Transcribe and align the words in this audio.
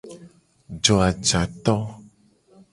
Jo 0.83 0.97
ajato 1.09 1.75
nguto. 1.85 2.59